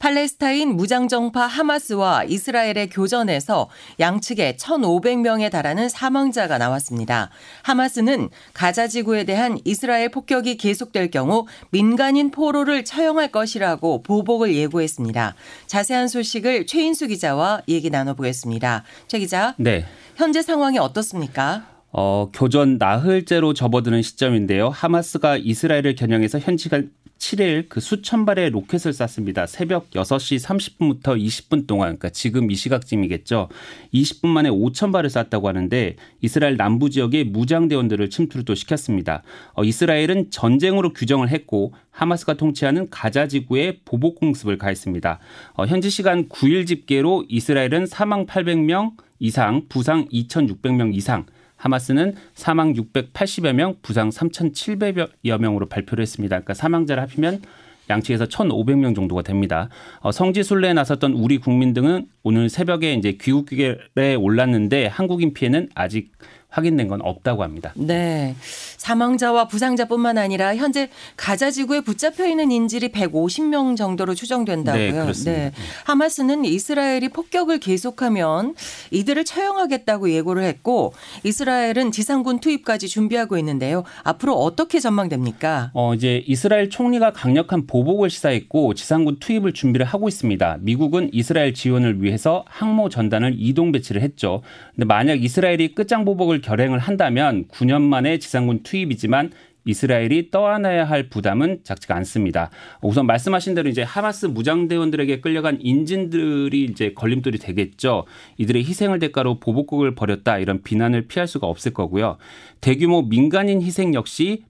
[0.00, 3.68] 팔레스타인 무장정파 하마스와 이스라엘의 교전에서
[4.00, 7.30] 양측에 1,500명에 달하는 사망자가 나왔습니다.
[7.62, 15.34] 하마스는 가자 지구에 대한 이스라엘 폭격이 계속될 경우 민간인 포로를 처형할 것이라고 보복을 예고했습니다.
[15.66, 18.84] 자세한 소식을 최인수 기자와 얘기 나눠보겠습니다.
[19.06, 19.54] 최 기자.
[19.58, 19.84] 네.
[20.16, 21.66] 현재 상황이 어떻습니까?
[21.92, 24.70] 어, 교전 나흘째로 접어드는 시점인데요.
[24.70, 26.90] 하마스가 이스라엘을 겨냥해서 현 시간
[27.20, 29.46] 7일 그 수천 발의 로켓을 쐈습니다.
[29.46, 33.48] 새벽 6시 30분부터 20분 동안, 그러니까 지금 이 시각쯤이겠죠.
[33.92, 39.22] 20분 만에 5천 발을 쐈다고 하는데 이스라엘 남부 지역의 무장대원들을 침투를 또 시켰습니다.
[39.52, 45.18] 어, 이스라엘은 전쟁으로 규정을 했고 하마스가 통치하는 가자 지구에 보복 공습을 가했습니다.
[45.54, 51.26] 어, 현지 시간 9일 집계로 이스라엘은 사망 800명 이상, 부상 2,600명 이상,
[51.60, 56.36] 하마스는 사망 680여 명, 부상 3,700여 명으로 발표를 했습니다.
[56.36, 57.42] 그러니까 사망자를 합치면
[57.90, 59.68] 양측에서 1,500명 정도가 됩니다.
[60.00, 66.12] 어, 성지 순례에 나섰던 우리 국민 등은 오늘 새벽에 이제 귀국길에 올랐는데 한국인 피해는 아직
[66.50, 67.72] 확인된 건 없다고 합니다.
[67.76, 68.34] 네.
[68.76, 74.82] 사망자와 부상자뿐만 아니라 현재 가자 지구에 붙잡혀 있는 인질이 150명 정도로 추정된다고요.
[74.82, 75.32] 네, 그렇습니다.
[75.32, 75.52] 네.
[75.84, 78.54] 하마스는 이스라엘이 폭격을 계속하면
[78.90, 80.92] 이들을 처형하겠다고 예고를 했고
[81.24, 83.84] 이스라엘은 지상군 투입까지 준비하고 있는데요.
[84.02, 85.70] 앞으로 어떻게 전망됩니까?
[85.74, 90.58] 어, 이제 이스라엘 총리가 강력한 보복을 시사했고 지상군 투입을 준비를 하고 있습니다.
[90.60, 94.42] 미국은 이스라엘 지원을 위해서 항모 전단을 이동 배치를 했죠.
[94.74, 99.30] 근데 만약 이스라엘이 끝장 보복을 결행을 한다면 9년 만에 지상군 투입이지만
[99.64, 102.50] 이스라엘이 떠안아야 할 부담은 작지가 않습니다.
[102.82, 108.06] 우선 말씀하신 대로 이제 하마스 무장대원들에게 끌려간 인진들이 이제 걸림돌이 되겠죠.
[108.38, 112.16] 이들의 희생을 대가로 보복국을 벌였다 이런 비난을 피할 수가 없을 거고요.
[112.60, 114.44] 대규모 민간인 희생 역시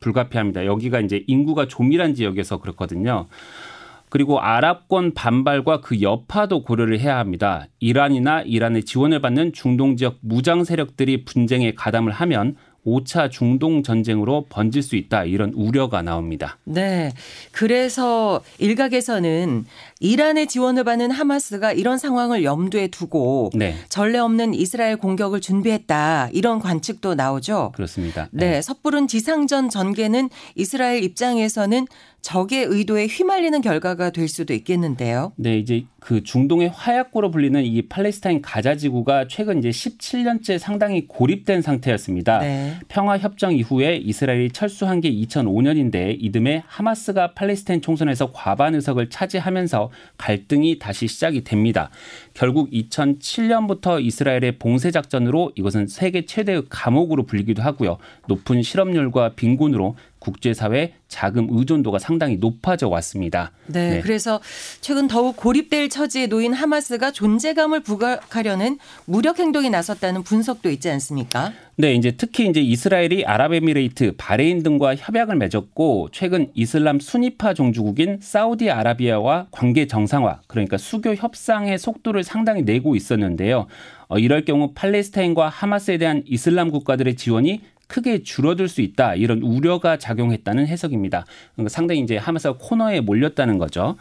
[0.00, 0.66] 불가피합니다.
[0.66, 3.26] 여기가 이제 인구가 조밀한 지역에서 그렇거든요.
[4.08, 7.66] 그리고 아랍권 반발과 그 여파도 고려를 해야 합니다.
[7.80, 12.56] 이란이나 이란의 지원을 받는 중동 지역 무장 세력들이 분쟁에 가담을 하면
[12.86, 16.58] 5차 중동 전쟁으로 번질 수 있다 이런 우려가 나옵니다.
[16.64, 17.12] 네.
[17.50, 19.66] 그래서 일각에서는
[20.00, 23.74] 이란의 지원을 받는 하마스가 이런 상황을 염두에 두고 네.
[23.88, 27.72] 전례 없는 이스라엘 공격을 준비했다 이런 관측도 나오죠.
[27.74, 28.28] 그렇습니다.
[28.30, 28.50] 네.
[28.50, 28.62] 네.
[28.62, 31.86] 섣부른 지상전 전개는 이스라엘 입장에서는
[32.26, 35.32] 적의 의도에 휘말리는 결과가 될 수도 있겠는데요.
[35.36, 41.62] 네, 이제 그 중동의 화약고로 불리는 이 팔레스타인 가자 지구가 최근 이제 17년째 상당히 고립된
[41.62, 42.40] 상태였습니다.
[42.40, 42.74] 네.
[42.88, 49.85] 평화 협정 이후에 이스라엘이 철수한 게 2005년인데 이듬해 하마스가 팔레스타인 총선에서 과반 의석을 차지하면서
[50.16, 51.90] 갈등이 다시 시작이 됩니다.
[52.34, 57.98] 결국 2007년부터 이스라엘의 봉쇄 작전으로 이것은 세계 최대의 감옥으로 불리기도 하고요.
[58.28, 63.52] 높은 실업률과 빈곤으로 국제사회 자금 의존도가 상당히 높아져 왔습니다.
[63.66, 64.40] 네, 네, 그래서
[64.80, 71.52] 최근 더욱 고립될 처지에 놓인 하마스가 존재감을 부각하려는 무력 행동에 나섰다는 분석도 있지 않습니까?
[71.76, 79.48] 네, 이제 특히 이제 이스라엘이 아랍에미레이트, 바레인 등과 협약을 맺었고 최근 이슬람 수니파 종주국인 사우디아라비아와
[79.52, 83.66] 관계 정상화, 그러니까 수교 협상의 속도를 상당히 내고 있었는데요.
[84.08, 89.96] 어, 이럴 경우 팔레스타인과 하마스에 대한 이슬람 국가들의 지원이 크게 줄어들 수 있다 이런 우려가
[89.96, 91.24] 작용했다는 해석입니다.
[91.54, 93.96] 그러니까 상당히 이제 하마스가 코너에 몰렸다는 거죠.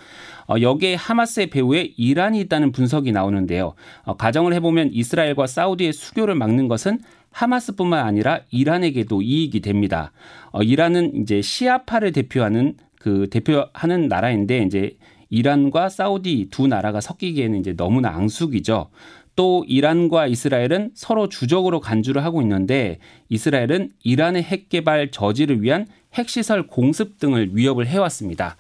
[0.48, 3.74] 어, 여기에 하마스의 배후에 이란이 있다는 분석이 나오는데요.
[4.04, 7.00] 어, 가정을 해보면 이스라엘과 사우디의 수교를 막는 것은
[7.32, 10.12] 하마스뿐만 아니라 이란에게도 이익이 됩니다.
[10.52, 14.98] 어, 이란은 이제 시아파를 대표하는 그 대표하는 나라인데 이제
[15.30, 18.90] 이란과 사우디 두 나라가 섞이기에는 이제 너무나 앙숙이죠.
[19.36, 23.00] 또 이란과 이스라엘은 서로 주적으로 간주를 하고 있는데
[23.30, 28.56] 이스라엘은 이란의 핵 개발 저지를 위한 핵시설 공습 등을 위협을 해왔습니다.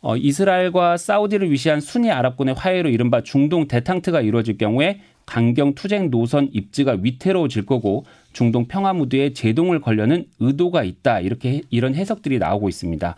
[0.00, 6.50] 어, 이스라엘과 사우디를 위시한 순위 아랍군의 화해로 이른바 중동 대탕트가 이루어질 경우에 강경 투쟁 노선
[6.52, 8.04] 입지가 위태로워질 거고
[8.34, 13.16] 중동 평화 무드에 제동을 걸려는 의도가 있다 이렇게 이런 해석들이 나오고 있습니다.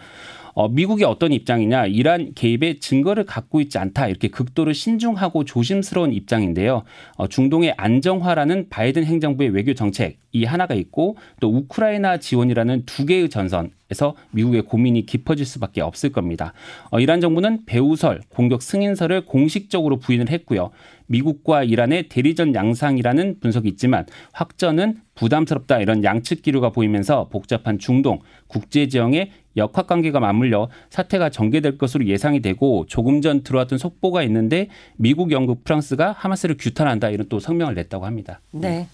[0.56, 6.82] 어, 미국이 어떤 입장이냐 이란 개입의 증거를 갖고 있지 않다 이렇게 극도로 신중하고 조심스러운 입장인데요.
[7.16, 13.28] 어, 중동의 안정화라는 바이든 행정부의 외교 정책 이 하나가 있고 또 우크라이나 지원이라는 두 개의
[13.28, 16.54] 전선 에서 미국의 고민이 깊어질 수밖에 없을 겁니다.
[16.90, 20.70] 어, 이란 정부는 배후설 공격 승인설을 공식적으로 부인을 했고요.
[21.06, 28.86] 미국과 이란의 대리전 양상이라는 분석이 있지만 확전은 부담스럽다 이런 양측 기류가 보이면서 복잡한 중동 국제
[28.86, 35.32] 지형의 역학 관계가 맞물려 사태가 전개될 것으로 예상이 되고 조금 전 들어왔던 속보가 있는데 미국,
[35.32, 38.40] 영국, 프랑스가 하마스를 규탄한다 이런 또 성명을 냈다고 합니다.
[38.52, 38.86] 네.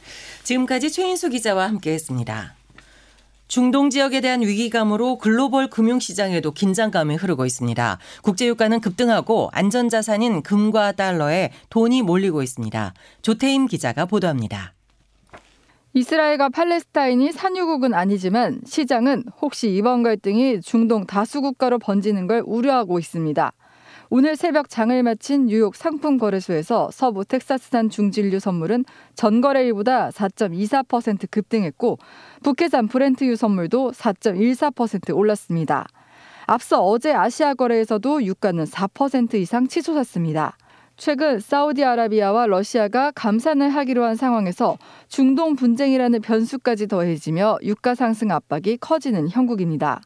[0.44, 2.54] 지금까지 최인수 기자와 함께 했습니다.
[3.48, 7.98] 중동 지역에 대한 위기감으로 글로벌 금융시장에도 긴장감이 흐르고 있습니다.
[8.22, 12.94] 국제유가는 급등하고 안전자산인 금과 달러에 돈이 몰리고 있습니다.
[13.20, 14.72] 조태임 기자가 보도합니다.
[15.94, 23.52] 이스라엘과 팔레스타인이 산유국은 아니지만 시장은 혹시 이번 갈등이 중동 다수 국가로 번지는 걸 우려하고 있습니다.
[24.08, 28.86] 오늘 새벽 장을 마친 뉴욕 상품 거래소에서 서부 텍사스산 중진류 선물은
[29.16, 31.98] 전거래일보다 4.24% 급등했고
[32.42, 35.86] 북해산 브렌트유 선물도 4.14% 올랐습니다.
[36.46, 40.56] 앞서 어제 아시아 거래에서도 유가는 4% 이상 치솟았습니다.
[41.04, 44.78] 최근 사우디아라비아와 러시아가 감산을 하기로 한 상황에서
[45.08, 50.00] 중동 분쟁이라는 변수까지 더해지며 유가 상승 압박이 커지는 형국입니다.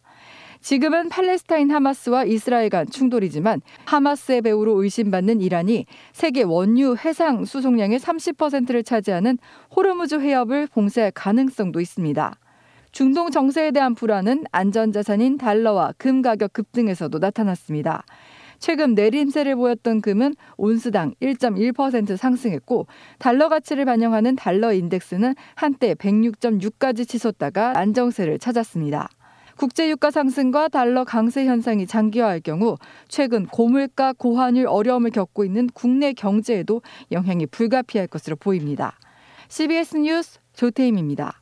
[0.63, 5.85] 지금은 팔레스타인 하마스와 이스라엘 간 충돌이지만 하마스의 배후로 의심받는 이란이
[6.15, 9.37] 세계 원유 해상 수송량의 30%를 차지하는
[9.77, 12.39] 호르무즈 해협을 봉쇄할 가능성도 있습니다.
[12.93, 18.03] 중동 정세에 대한 불안은 안전자산인 달러와 금 가격 급등에서도 나타났습니다.
[18.59, 22.87] 최근 내림세를 보였던 금은 온스당 1.1% 상승했고
[23.19, 29.09] 달러 가치를 반영하는 달러 인덱스는 한때 106.6까지 치솟다가 안정세를 찾았습니다.
[29.57, 32.77] 국제유가 상승과 달러 강세 현상이 장기화할 경우
[33.09, 38.99] 최근 고물가 고환율 어려움을 겪고 있는 국내 경제에도 영향이 불가피할 것으로 보입니다.
[39.49, 41.41] CBS 뉴스 조태임입니다.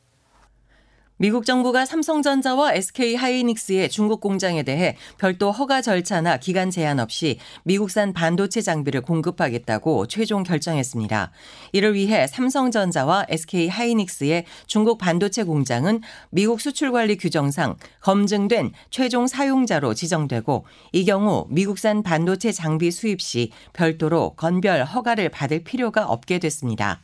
[1.17, 8.11] 미국 정부가 삼성전자와 SK 하이닉스의 중국 공장에 대해 별도 허가 절차나 기간 제한 없이 미국산
[8.11, 11.31] 반도체 장비를 공급하겠다고 최종 결정했습니다.
[11.71, 16.01] 이를 위해 삼성전자와 SK 하이닉스의 중국 반도체 공장은
[16.31, 23.51] 미국 수출 관리 규정상 검증된 최종 사용자로 지정되고 이 경우 미국산 반도체 장비 수입 시
[23.71, 26.99] 별도로 건별 허가를 받을 필요가 없게 됐습니다.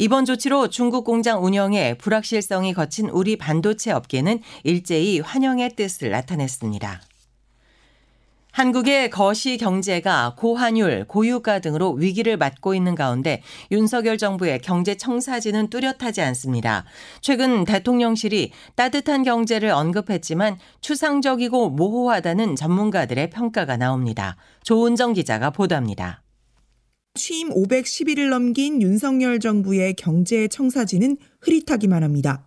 [0.00, 7.02] 이번 조치로 중국 공장 운영에 불확실성이 거친 우리 반도체 업계는 일제히 환영의 뜻을 나타냈습니다.
[8.52, 16.22] 한국의 거시 경제가 고환율, 고유가 등으로 위기를 맞고 있는 가운데 윤석열 정부의 경제 청사진은 뚜렷하지
[16.22, 16.86] 않습니다.
[17.20, 24.36] 최근 대통령실이 따뜻한 경제를 언급했지만 추상적이고 모호하다는 전문가들의 평가가 나옵니다.
[24.62, 26.22] 조은정 기자가 보도합니다.
[27.14, 32.46] 취임 510일을 넘긴 윤석열 정부의 경제 청사진은 흐릿하기만 합니다.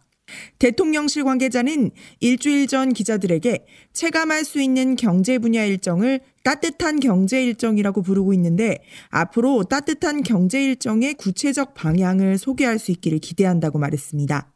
[0.57, 8.33] 대통령실 관계자는 일주일 전 기자들에게 체감할 수 있는 경제 분야 일정을 따뜻한 경제 일정이라고 부르고
[8.33, 8.77] 있는데
[9.10, 14.54] 앞으로 따뜻한 경제 일정의 구체적 방향을 소개할 수 있기를 기대한다고 말했습니다.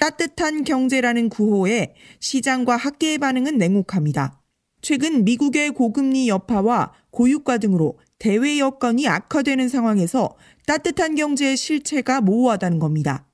[0.00, 4.42] 따뜻한 경제라는 구호에 시장과 학계의 반응은 냉혹합니다.
[4.82, 10.36] 최근 미국의 고금리 여파와 고유가 등으로 대외 여건이 악화되는 상황에서
[10.66, 13.26] 따뜻한 경제의 실체가 모호하다는 겁니다.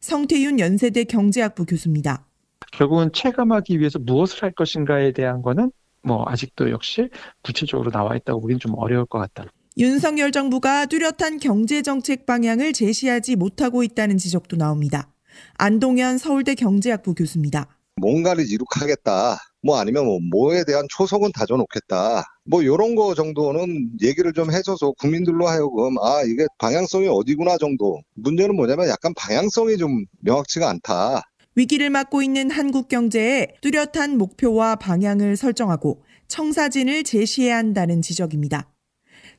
[0.00, 2.26] 성태윤 연세대 경제학부 교수입니다.
[2.72, 5.72] 결국은 체감하기 위해서 무엇을 할 것인가에 대한 거는
[6.02, 7.08] 뭐 아직도 역시
[7.42, 9.50] 구체적으로 나와 있다고 보기는 좀 어려울 것 같다.
[9.78, 15.12] 윤석열 정부가 뚜렷한 경제 정책 방향을 제시하지 못하고 있다는 지적도 나옵니다.
[15.58, 17.68] 안동현 서울대 경제학부 교수입니다.
[17.96, 19.36] 뭔가를 이룩하겠다.
[19.62, 22.24] 뭐 아니면 뭐 뭐에 대한 초석은 다져놓겠다.
[22.48, 28.00] 뭐 요런 거 정도는 얘기를 좀 해줘서 국민들로 하여금 아 이게 방향성이 어디구나 정도.
[28.14, 31.22] 문제는 뭐냐면 약간 방향성이 좀 명확치가 않다.
[31.56, 38.70] 위기를 맞고 있는 한국 경제에 뚜렷한 목표와 방향을 설정하고 청사진을 제시해야 한다는 지적입니다.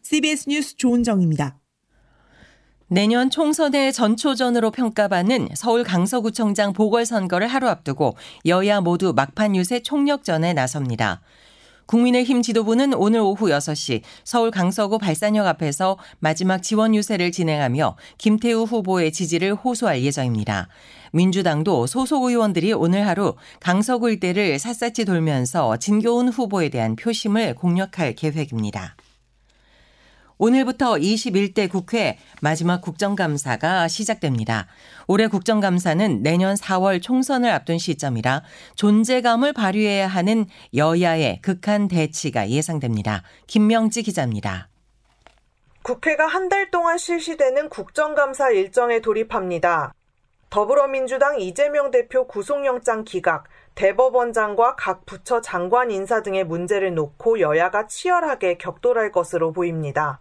[0.02, 1.60] CBS 뉴스 조은정입니다.
[2.90, 11.22] 내년 총선의 전초전으로 평가받는 서울 강서구청장 보궐선거를 하루 앞두고 여야 모두 막판 유세 총력전에 나섭니다.
[11.88, 19.12] 국민의힘 지도부는 오늘 오후 6시 서울 강서구 발산역 앞에서 마지막 지원 유세를 진행하며 김태우 후보의
[19.12, 20.68] 지지를 호소할 예정입니다.
[21.14, 28.96] 민주당도 소속 의원들이 오늘 하루 강서구 일대를 샅샅이 돌면서 진교훈 후보에 대한 표심을 공략할 계획입니다.
[30.40, 34.68] 오늘부터 21대 국회 마지막 국정감사가 시작됩니다.
[35.08, 38.44] 올해 국정감사는 내년 4월 총선을 앞둔 시점이라
[38.76, 43.24] 존재감을 발휘해야 하는 여야의 극한 대치가 예상됩니다.
[43.48, 44.70] 김명지 기자입니다.
[45.82, 49.94] 국회가 한 달 동안 실시되는 국정감사 일정에 돌입합니다.
[50.50, 58.58] 더불어민주당 이재명 대표 구속영장 기각, 대법원장과 각 부처 장관 인사 등의 문제를 놓고 여야가 치열하게
[58.58, 60.20] 격돌할 것으로 보입니다.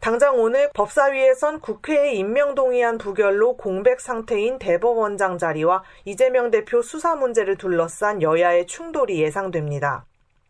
[0.00, 7.56] 당장 오늘 법사위에선 국회에 임명 동의안 부결로 공백 상태인 대법원장 자리와 이재명 대표 수사 문제를
[7.56, 10.04] 둘러싼 여야의 충돌이 예상됩니다.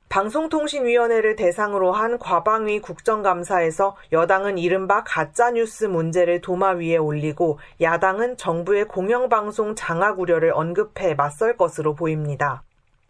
[0.09, 9.75] 방송통신위원회를 대상으로 한 과방위 국정감사에서 여당은 이른바 가짜뉴스 문제를 도마 위에 올리고 야당은 정부의 공영방송
[9.75, 12.63] 장악 우려를 언급해 맞설 것으로 보입니다.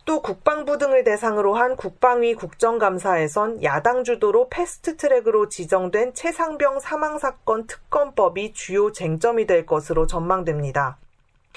[0.06, 7.66] 또 국방부 등을 대상으로 한 국방위 국정감사에선 야당 주도로 패스트 트랙으로 지정된 채상병 사망 사건
[7.66, 10.96] 특검법이 주요 쟁점이 될 것으로 전망됩니다.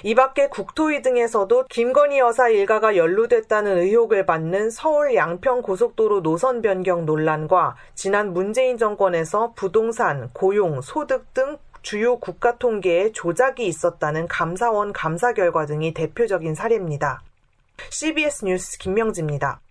[0.01, 7.05] 이 밖에 국토위 등에서도 김건희 여사 일가가 연루됐다는 의혹을 받는 서울 양평 고속도로 노선 변경
[7.05, 15.33] 논란과 지난 문재인 정권에서 부동산, 고용, 소득 등 주요 국가 통계에 조작이 있었다는 감사원 감사
[15.33, 17.21] 결과 등이 대표적인 사례입니다.
[17.91, 19.61] CBS 뉴스 김명지입니다.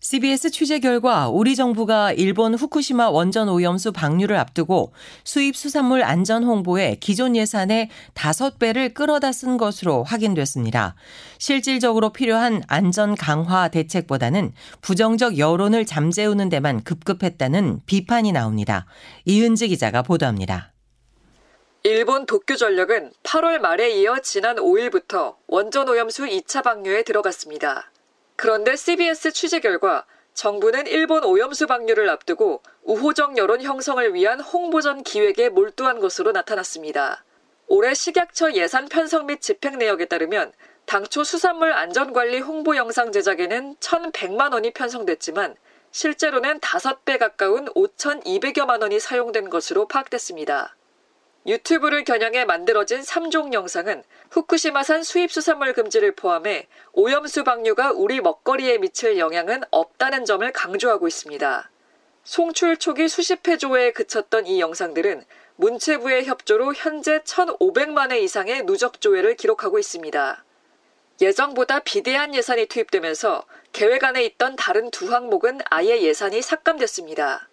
[0.00, 4.92] CBS 취재 결과 우리 정부가 일본 후쿠시마 원전 오염수 방류를 앞두고
[5.24, 10.94] 수입 수산물 안전 홍보에 기존 예산의 5배를 끌어다 쓴 것으로 확인됐습니다.
[11.38, 18.86] 실질적으로 필요한 안전 강화 대책보다는 부정적 여론을 잠재우는 데만 급급했다는 비판이 나옵니다.
[19.24, 20.72] 이은지 기자가 보도합니다.
[21.84, 27.92] 일본 도쿄 전력은 8월 말에 이어 지난 5일부터 원전 오염수 2차 방류에 들어갔습니다.
[28.34, 30.04] 그런데 CBS 취재 결과
[30.34, 37.24] 정부는 일본 오염수 방류를 앞두고 우호적 여론 형성을 위한 홍보전 기획에 몰두한 것으로 나타났습니다.
[37.68, 40.52] 올해 식약처 예산 편성 및 집행 내역에 따르면
[40.84, 45.54] 당초 수산물 안전관리 홍보 영상 제작에는 1,100만 원이 편성됐지만
[45.92, 50.74] 실제로는 5배 가까운 5,200여만 원이 사용된 것으로 파악됐습니다.
[51.46, 59.62] 유튜브를 겨냥해 만들어진 3종 영상은 후쿠시마산 수입수산물 금지를 포함해 오염수 방류가 우리 먹거리에 미칠 영향은
[59.70, 61.70] 없다는 점을 강조하고 있습니다.
[62.24, 65.24] 송출 초기 수십 회 조회에 그쳤던 이 영상들은
[65.56, 70.44] 문체부의 협조로 현재 1,500만 회 이상의 누적 조회를 기록하고 있습니다.
[71.20, 77.48] 예정보다 비대한 예산이 투입되면서 계획 안에 있던 다른 두 항목은 아예 예산이 삭감됐습니다.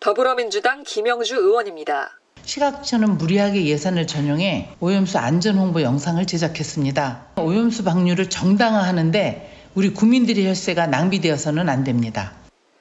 [0.00, 2.18] 더불어민주당 김영주 의원입니다.
[2.42, 7.32] 시각처는 무리하게 예산을 전용해 오염수 안전 홍보 영상을 제작했습니다.
[7.36, 12.32] 오염수 방류를 정당화하는데 우리 국민들의 혈세가 낭비되어서는 안 됩니다.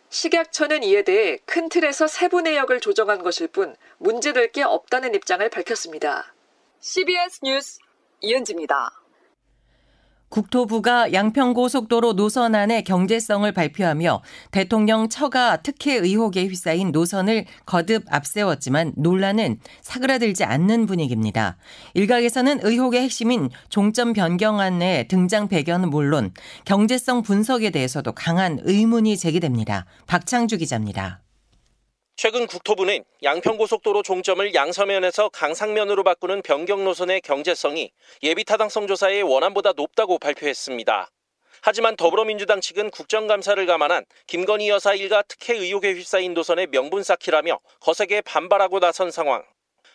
[0.09, 6.33] 식약처는 이에 대해 큰 틀에서 세부 내역을 조정한 것일 뿐 문제될 게 없다는 입장을 밝혔습니다.
[6.79, 7.79] CBS 뉴스
[8.21, 9.04] 이은지입니다.
[10.35, 19.59] 국토부가 양평고속도로 노선 안의 경제성을 발표하며 대통령 처가 특혜 의혹에 휩싸인 노선을 거듭 앞세웠지만 논란은
[19.81, 21.55] 사그라들지 않는 분위기입니다.
[21.93, 26.31] 일각에서는 의혹의 핵심인 종점 변경안의 등장 배경은 물론
[26.65, 29.85] 경제성 분석에 대해서도 강한 의문이 제기됩니다.
[30.05, 31.24] 박창주 기자입니다.
[32.17, 37.91] 최근 국토부는 양평고속도로 종점을 양서면에서 강상면으로 바꾸는 변경 노선의 경제성이
[38.23, 41.09] 예비 타당성 조사의 원안보다 높다고 발표했습니다.
[41.61, 48.21] 하지만 더불어민주당 측은 국정감사를 감안한 김건희 여사 일가 특혜 의혹에 휩싸인 노선의 명분 쌓기라며 거세게
[48.21, 49.43] 반발하고 나선 상황.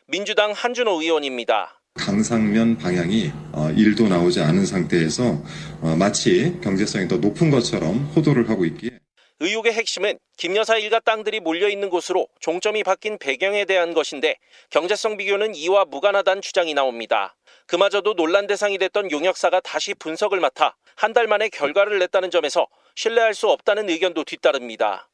[0.07, 1.81] 민주당 한준호 의원입니다.
[1.95, 5.43] 강상면 방향이 1도 어, 나오지 않은 상태에서
[5.81, 9.01] 어, 마치 경제성이 더 높은 것처럼 호도를 하고 있기에
[9.41, 14.37] 의혹의 핵심은 김 여사 일가 땅들이 몰려 있는 곳으로 종점이 바뀐 배경에 대한 것인데
[14.69, 17.35] 경제성 비교는 이와 무관하다는 주장이 나옵니다.
[17.67, 23.33] 그마저도 논란 대상이 됐던 용역사가 다시 분석을 맡아 한 달 만에 결과를 냈다는 점에서 신뢰할
[23.33, 25.09] 수 없다는 의견도 뒤따릅니다.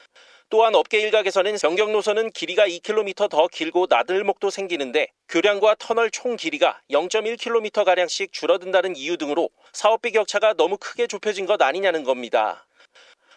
[0.49, 6.81] 또한 업계 일각에서는 변경 노선은 길이가 2km 더 길고 나들목도 생기는데 교량과 터널 총 길이가
[6.91, 12.66] 0.1km가량씩 줄어든다는 이유 등으로 사업비 격차가 너무 크게 좁혀진 것 아니냐는 겁니다.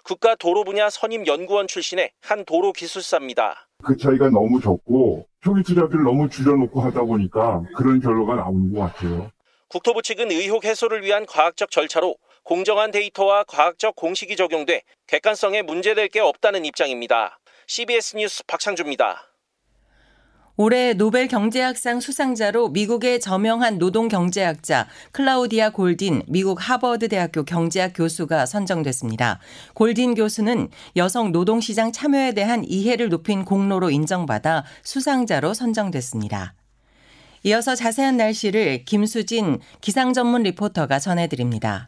[0.09, 3.67] 국가 도로 분야 선임 연구원 출신의 한 도로 기술사입니다.
[3.83, 9.29] 그 차이가 너무 적고 초기 투자비를 너무 줄여놓고 하다 보니까 그런 결과가 나오는 것 같아요.
[9.67, 16.21] 국토부 측은 의혹 해소를 위한 과학적 절차로 공정한 데이터와 과학적 공식이 적용돼 객관성에 문제될 게
[16.21, 17.37] 없다는 입장입니다.
[17.67, 19.28] CBS 뉴스 박창주입니다.
[20.61, 28.45] 올해 노벨 경제학상 수상자로 미국의 저명한 노동 경제학자 클라우디아 골딘 미국 하버드 대학교 경제학 교수가
[28.45, 29.39] 선정됐습니다.
[29.73, 36.55] 골딘 교수는 여성 노동 시장 참여에 대한 이해를 높인 공로로 인정받아 수상자로 선정됐습니다.
[37.43, 41.87] 이어서 자세한 날씨를 김수진 기상 전문 리포터가 전해드립니다.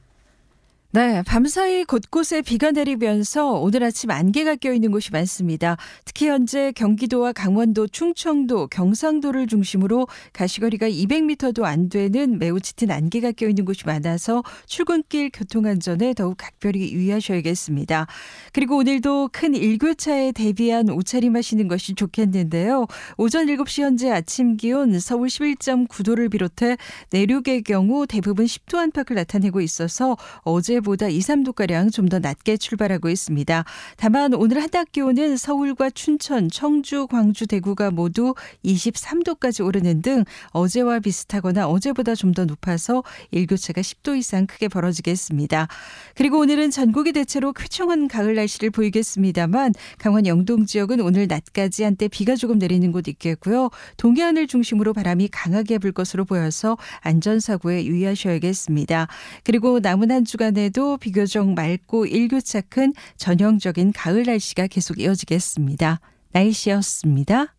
[0.94, 5.78] 네, 밤사이 곳곳에 비가 내리면서 오늘 아침 안개가 껴있는 곳이 많습니다.
[6.04, 13.64] 특히 현재 경기도와 강원도, 충청도, 경상도를 중심으로 가시거리가 200m도 안 되는 매우 짙은 안개가 껴있는
[13.64, 18.08] 곳이 많아서 출근길 교통안전에 더욱 각별히 유의하셔야겠습니다.
[18.52, 22.86] 그리고 오늘도 큰 일교차에 대비한 옷차림 하시는 것이 좋겠는데요.
[23.16, 26.76] 오전 7시 현재 아침 기온 서울 11.9도를 비롯해
[27.12, 33.08] 내륙의 경우 대부분 10도 안팎을 나타내고 있어서 어제 어제보다 2, 3도가량 좀 더 낮게 출발하고
[33.10, 33.64] 있습니다.
[33.96, 38.34] 다만 오늘 한낮 기온은 서울과 춘천, 청주, 광주, 대구가 모두
[38.66, 45.68] 23도까지 오르는 등 어제와 비슷하거나 어제보다 좀 더 높아서 일교차가 10도 이상 크게 벌어지겠습니다.
[46.16, 52.36] 그리고 오늘은 전국이 대체로 쾌청한 가을 날씨를 보이겠습니다만 강원 영동 지역은 오늘 낮까지 한때 비가
[52.36, 53.70] 조금 내리는 곳 있겠고요.
[53.98, 59.08] 동해안을 중심으로 바람이 강하게 불 것으로 보여서 안전사고에 유의하셔야겠습니다.
[59.44, 66.00] 그리고 남은 한 주간에 내일도 비교적 맑고 일교차 큰 전형적인 가을 날씨가 계속 이어지겠습니다.
[66.32, 67.54] 날씨였습니다.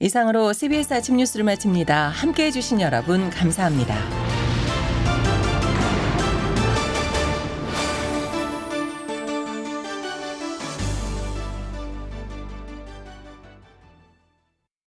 [0.00, 2.08] 이상으로 CBS 아침 뉴스를 마칩니다.
[2.08, 4.33] 함께 해 주신 여러분 감사합니다.